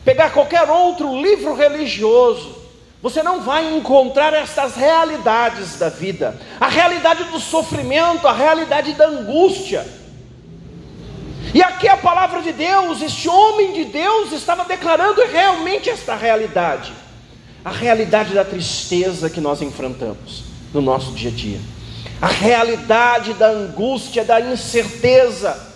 [0.04, 2.62] pegar qualquer outro livro religioso,
[3.00, 9.08] você não vai encontrar estas realidades da vida, a realidade do sofrimento, a realidade da
[9.08, 9.84] angústia.
[11.52, 16.92] E aqui a palavra de Deus, este homem de Deus estava declarando realmente esta realidade,
[17.64, 21.60] a realidade da tristeza que nós enfrentamos no nosso dia a dia,
[22.20, 25.71] a realidade da angústia, da incerteza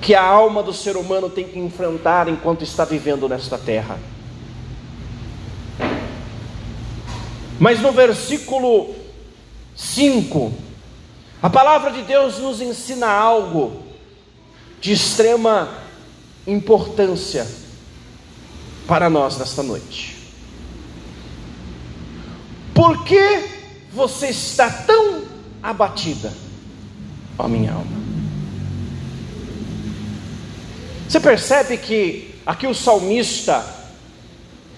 [0.00, 3.98] que a alma do ser humano tem que enfrentar enquanto está vivendo nesta terra.
[7.58, 8.94] Mas no versículo
[9.76, 10.52] 5,
[11.42, 13.82] a palavra de Deus nos ensina algo
[14.80, 15.68] de extrema
[16.46, 17.46] importância
[18.86, 20.16] para nós nesta noite.
[22.72, 23.44] Por que
[23.92, 25.24] você está tão
[25.62, 26.32] abatida,
[27.38, 27.99] ó minha alma?
[31.10, 33.66] Você percebe que aqui o salmista,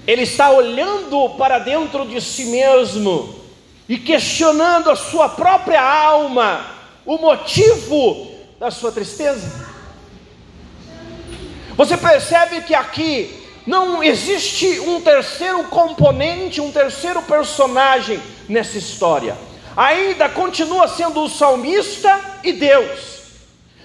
[0.07, 3.39] ele está olhando para dentro de si mesmo
[3.87, 6.65] e questionando a sua própria alma,
[7.05, 9.47] o motivo da sua tristeza.
[11.77, 18.19] Você percebe que aqui não existe um terceiro componente, um terceiro personagem
[18.49, 19.37] nessa história.
[19.77, 23.22] Ainda continua sendo o salmista e Deus.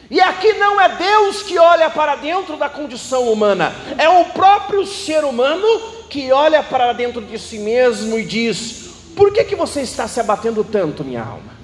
[0.10, 4.86] E aqui não é Deus que olha para dentro da condição humana, é o próprio
[4.86, 5.68] ser humano
[6.10, 10.20] que olha para dentro de si mesmo e diz: Por que, que você está se
[10.20, 11.58] abatendo tanto, minha alma?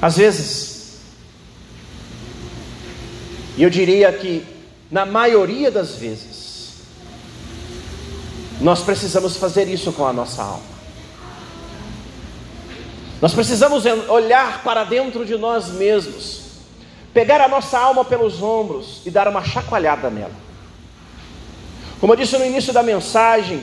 [0.00, 1.00] Às vezes,
[3.56, 4.46] e eu diria que
[4.90, 6.74] na maioria das vezes,
[8.60, 10.77] nós precisamos fazer isso com a nossa alma.
[13.20, 16.42] Nós precisamos olhar para dentro de nós mesmos,
[17.12, 20.48] pegar a nossa alma pelos ombros e dar uma chacoalhada nela.
[22.00, 23.62] Como eu disse no início da mensagem,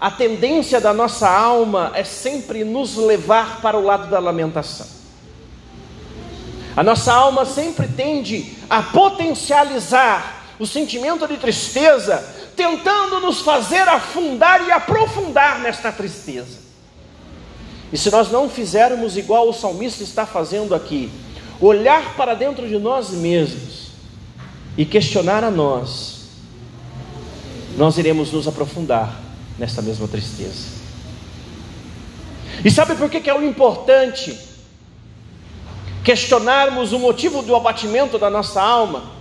[0.00, 4.86] a tendência da nossa alma é sempre nos levar para o lado da lamentação.
[6.76, 12.22] A nossa alma sempre tende a potencializar o sentimento de tristeza,
[12.56, 16.65] tentando nos fazer afundar e aprofundar nesta tristeza.
[17.92, 21.10] E se nós não fizermos igual o salmista está fazendo aqui,
[21.60, 23.88] olhar para dentro de nós mesmos
[24.76, 26.16] e questionar a nós,
[27.76, 29.20] nós iremos nos aprofundar
[29.58, 30.76] nesta mesma tristeza.
[32.64, 34.36] E sabe por que, que é o importante
[36.02, 39.15] questionarmos o motivo do abatimento da nossa alma?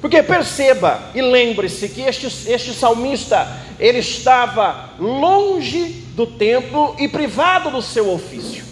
[0.00, 3.46] Porque perceba e lembre-se que este, este salmista,
[3.78, 8.70] ele estava longe do templo e privado do seu ofício.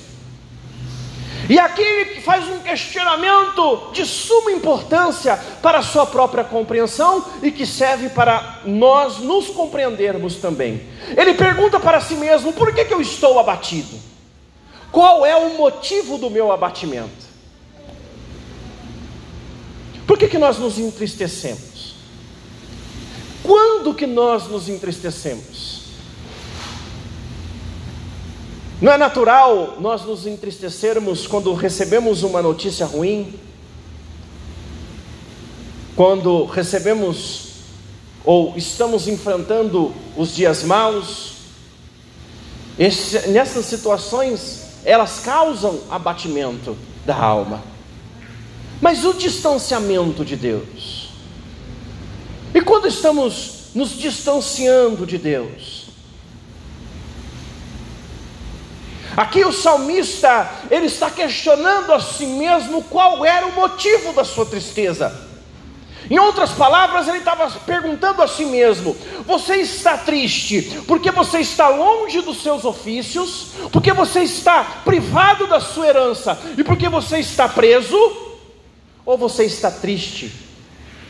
[1.49, 7.51] E aqui ele faz um questionamento de suma importância para a sua própria compreensão e
[7.51, 10.83] que serve para nós nos compreendermos também.
[11.17, 13.99] Ele pergunta para si mesmo: por que, que eu estou abatido?
[14.93, 17.28] Qual é o motivo do meu abatimento?
[20.09, 21.95] Por que, que nós nos entristecemos?
[23.43, 25.83] Quando que nós nos entristecemos?
[28.81, 33.39] Não é natural nós nos entristecermos quando recebemos uma notícia ruim?
[35.95, 37.49] Quando recebemos
[38.25, 41.35] ou estamos enfrentando os dias maus?
[42.79, 47.63] Esse, nessas situações, elas causam abatimento da alma.
[48.81, 51.09] Mas o distanciamento de Deus.
[52.55, 55.89] E quando estamos nos distanciando de Deus?
[59.17, 64.47] Aqui o salmista, ele está questionando a si mesmo qual era o motivo da sua
[64.47, 65.27] tristeza.
[66.11, 71.69] Em outras palavras, ele estava perguntando a si mesmo: Você está triste porque você está
[71.69, 77.49] longe dos seus ofícios, porque você está privado da sua herança e porque você está
[77.49, 78.28] preso?
[79.09, 80.31] Ou você está triste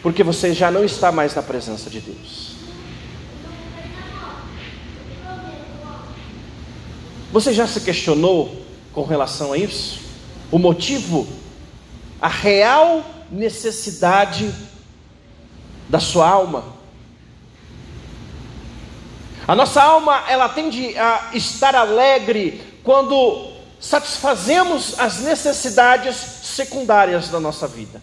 [0.05, 2.53] porque você já não está mais na presença de Deus?
[7.33, 9.99] Você já se questionou com relação a isso?
[10.49, 11.27] O motivo,
[12.23, 14.55] a real necessidade
[15.89, 16.67] da sua alma?
[19.45, 27.67] A nossa alma, ela tende a estar alegre quando satisfazemos as necessidades secundárias da nossa
[27.67, 28.01] vida.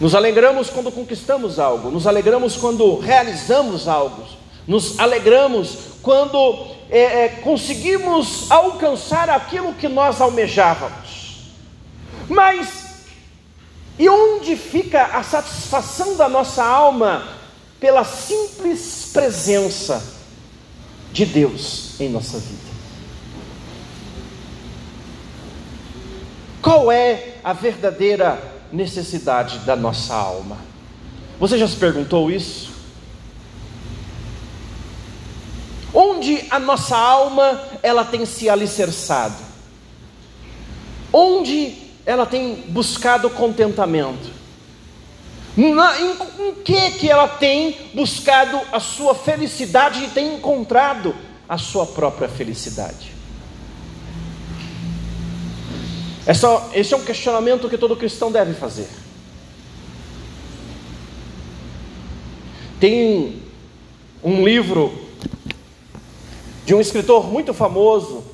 [0.00, 4.24] Nos alegramos quando conquistamos algo, nos alegramos quando realizamos algo,
[4.66, 11.52] nos alegramos quando é, é, conseguimos alcançar aquilo que nós almejávamos.
[12.28, 12.86] Mas
[13.98, 17.26] e onde fica a satisfação da nossa alma
[17.80, 20.02] pela simples presença
[21.12, 22.65] de Deus em nossa vida?
[26.66, 28.42] Qual é a verdadeira
[28.72, 30.58] necessidade da nossa alma?
[31.38, 32.72] Você já se perguntou isso?
[35.94, 39.36] Onde a nossa alma ela tem se alicerçado?
[41.12, 41.72] Onde
[42.04, 44.28] ela tem buscado contentamento?
[45.56, 46.16] Na, em,
[46.48, 51.14] em que que ela tem buscado a sua felicidade e tem encontrado
[51.48, 53.15] a sua própria felicidade?
[56.26, 58.88] Essa, esse é um questionamento que todo cristão deve fazer.
[62.80, 63.40] Tem
[64.24, 64.92] um livro
[66.64, 68.24] de um escritor muito famoso,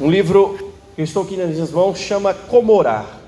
[0.00, 3.20] um livro que eu estou aqui nas minhas mãos, chama Comorar,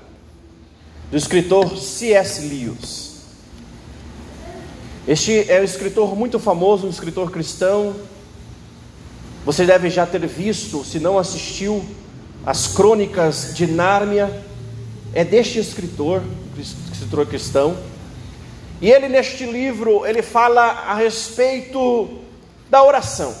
[1.11, 2.41] do escritor C.S.
[2.41, 3.11] Lewis.
[5.07, 7.95] Este é um escritor muito famoso, um escritor cristão.
[9.45, 11.85] Você deve já ter visto, se não assistiu,
[12.45, 14.43] as crônicas de Nárnia
[15.13, 16.23] é deste escritor,
[16.91, 17.77] escritor cristão.
[18.81, 22.19] E ele neste livro, ele fala a respeito
[22.69, 23.35] da oração.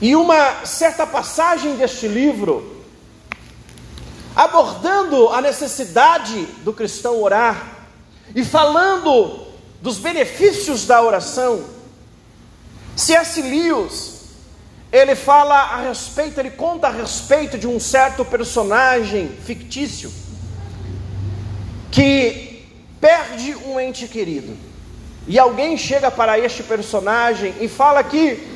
[0.00, 2.82] E uma certa passagem deste livro,
[4.34, 7.86] abordando a necessidade do cristão orar
[8.34, 9.46] e falando
[9.80, 11.64] dos benefícios da oração,
[12.96, 13.40] C.S.
[13.40, 14.19] Lewis
[14.92, 20.12] ele fala a respeito, ele conta a respeito de um certo personagem fictício
[21.90, 22.66] que
[23.00, 24.56] perde um ente querido.
[25.26, 28.48] E alguém chega para este personagem e fala que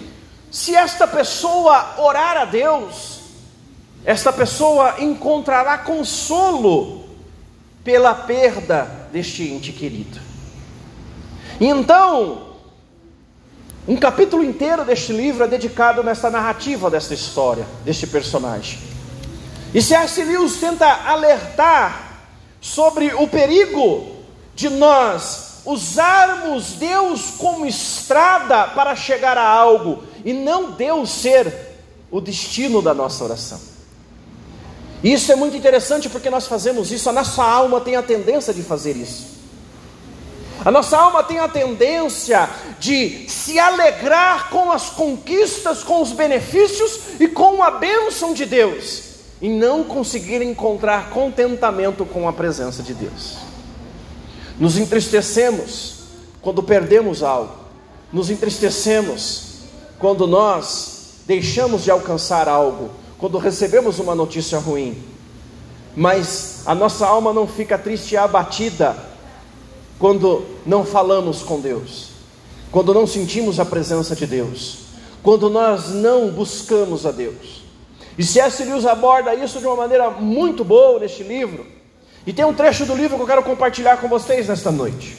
[0.50, 3.20] se esta pessoa orar a Deus,
[4.04, 7.04] esta pessoa encontrará consolo
[7.84, 10.20] pela perda deste ente querido.
[11.60, 12.43] Então,
[13.86, 18.78] um capítulo inteiro deste livro é dedicado nessa narrativa desta história, deste personagem.
[19.74, 20.24] E C.S.
[20.24, 22.22] Lewis tenta alertar
[22.60, 24.06] sobre o perigo
[24.54, 31.52] de nós usarmos Deus como estrada para chegar a algo e não Deus ser
[32.10, 33.60] o destino da nossa oração.
[35.02, 38.62] Isso é muito interessante porque nós fazemos isso, a nossa alma tem a tendência de
[38.62, 39.33] fazer isso.
[40.62, 42.48] A nossa alma tem a tendência
[42.78, 49.02] de se alegrar com as conquistas, com os benefícios e com a bênção de Deus,
[49.40, 53.36] e não conseguir encontrar contentamento com a presença de Deus.
[54.58, 56.04] Nos entristecemos
[56.40, 57.54] quando perdemos algo,
[58.12, 59.54] nos entristecemos
[59.98, 65.02] quando nós deixamos de alcançar algo, quando recebemos uma notícia ruim,
[65.96, 69.13] mas a nossa alma não fica triste e abatida
[69.98, 72.08] quando não falamos com Deus,
[72.70, 74.78] quando não sentimos a presença de Deus,
[75.22, 77.64] quando nós não buscamos a Deus.
[78.16, 78.64] E C.S.
[78.64, 81.66] Lewis aborda isso de uma maneira muito boa neste livro.
[82.26, 85.16] E tem um trecho do livro que eu quero compartilhar com vocês nesta noite.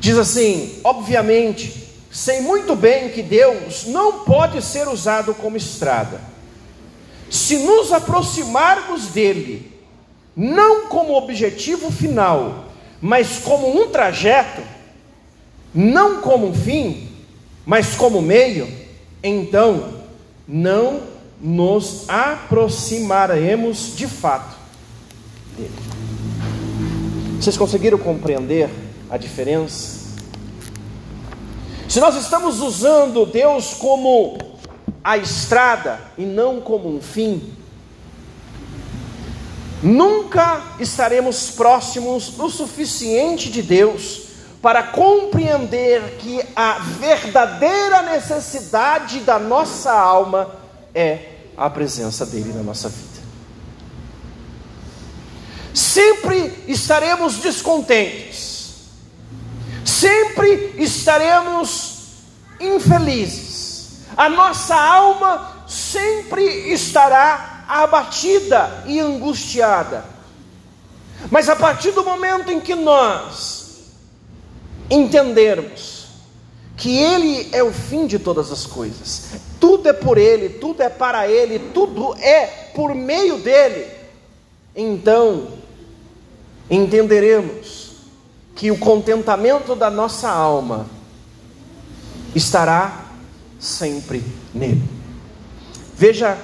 [0.00, 6.20] Diz assim: obviamente, sei muito bem que Deus não pode ser usado como estrada.
[7.30, 9.77] Se nos aproximarmos dele,
[10.38, 12.66] não como objetivo final,
[13.00, 14.62] mas como um trajeto,
[15.74, 17.08] não como um fim,
[17.66, 18.72] mas como meio,
[19.20, 19.94] então
[20.46, 21.02] não
[21.40, 24.56] nos aproximaremos de fato
[25.56, 25.72] dele.
[27.40, 28.70] Vocês conseguiram compreender
[29.10, 29.98] a diferença?
[31.88, 34.38] Se nós estamos usando Deus como
[35.02, 37.57] a estrada e não como um fim,
[39.82, 44.22] Nunca estaremos próximos o suficiente de Deus
[44.60, 50.50] para compreender que a verdadeira necessidade da nossa alma
[50.92, 53.18] é a presença dEle na nossa vida.
[55.72, 58.74] Sempre estaremos descontentes,
[59.84, 61.98] sempre estaremos
[62.60, 70.02] infelizes, a nossa alma sempre estará abatida e angustiada.
[71.30, 73.92] Mas a partir do momento em que nós
[74.90, 76.06] entendermos
[76.76, 80.88] que Ele é o fim de todas as coisas, tudo é por Ele, tudo é
[80.88, 83.86] para Ele, tudo é por meio dEle,
[84.74, 85.48] então
[86.70, 87.88] entenderemos
[88.54, 90.86] que o contentamento da nossa alma
[92.34, 93.06] estará
[93.58, 94.22] sempre
[94.54, 94.82] nele.
[95.94, 96.38] Veja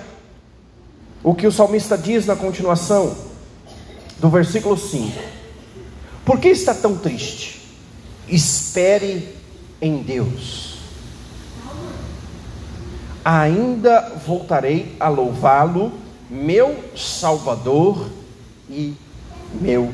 [1.24, 3.16] o que o salmista diz na continuação
[4.18, 5.18] do versículo 5.
[6.22, 7.62] Por que está tão triste?
[8.28, 9.34] Espere
[9.80, 10.78] em Deus.
[13.24, 15.92] Ainda voltarei a louvá-lo,
[16.28, 18.10] meu Salvador
[18.68, 18.94] e
[19.58, 19.90] meu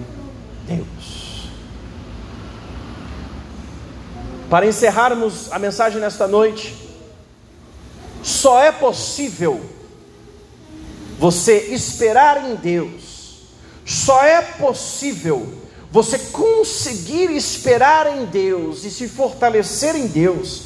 [0.66, 1.48] Deus.
[4.48, 6.76] Para encerrarmos a mensagem nesta noite,
[8.20, 9.60] só é possível
[11.20, 13.42] você esperar em Deus,
[13.84, 15.46] só é possível
[15.92, 20.62] você conseguir esperar em Deus e se fortalecer em Deus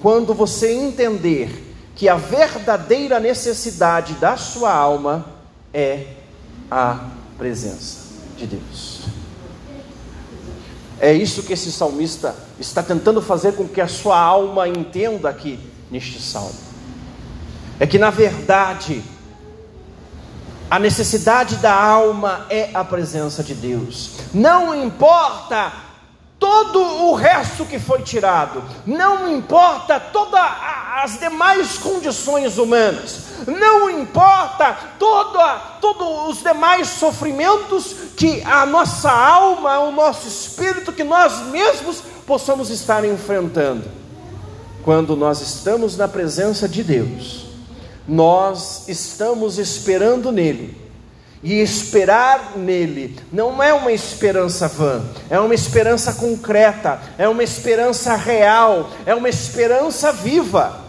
[0.00, 5.26] quando você entender que a verdadeira necessidade da sua alma
[5.74, 6.06] é
[6.70, 7.98] a presença
[8.38, 9.00] de Deus.
[10.98, 15.60] É isso que esse salmista está tentando fazer com que a sua alma entenda aqui
[15.90, 16.56] neste salmo.
[17.78, 19.04] É que na verdade,
[20.70, 24.10] a necessidade da alma é a presença de Deus.
[24.34, 25.72] Não importa
[26.38, 30.40] todo o resto que foi tirado, não importa todas
[31.02, 39.80] as demais condições humanas, não importa toda, todos os demais sofrimentos que a nossa alma,
[39.80, 43.84] o nosso espírito, que nós mesmos possamos estar enfrentando.
[44.84, 47.47] Quando nós estamos na presença de Deus,
[48.08, 50.74] nós estamos esperando nele
[51.42, 58.16] e esperar nele não é uma esperança vã, é uma esperança concreta, é uma esperança
[58.16, 60.80] real, é uma esperança viva.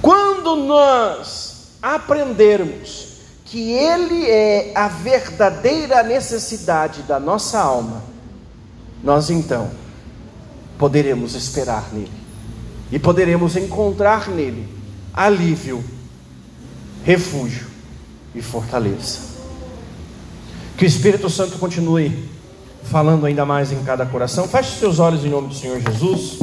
[0.00, 3.08] Quando nós aprendermos
[3.46, 8.02] que Ele é a verdadeira necessidade da nossa alma,
[9.02, 9.70] nós então
[10.78, 12.12] poderemos esperar nele
[12.92, 14.77] e poderemos encontrar nele
[15.18, 15.82] alívio,
[17.04, 17.66] refúgio
[18.32, 19.18] e fortaleça.
[20.76, 22.28] Que o Espírito Santo continue
[22.84, 24.46] falando ainda mais em cada coração.
[24.46, 26.38] Feche seus olhos em nome do Senhor Jesus.